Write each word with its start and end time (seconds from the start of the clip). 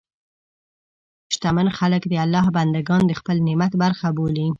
شتمن 1.33 1.67
خلک 1.77 2.03
د 2.07 2.13
الله 2.25 2.45
بندهګان 2.57 3.01
د 3.07 3.11
خپل 3.19 3.37
نعمت 3.47 3.71
برخه 3.83 4.07
بولي. 4.17 4.47